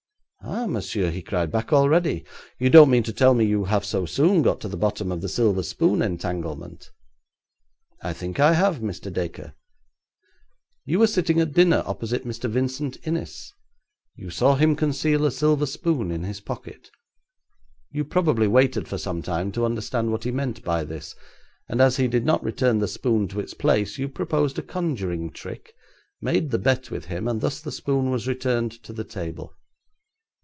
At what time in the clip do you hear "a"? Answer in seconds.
15.27-15.31, 24.57-24.63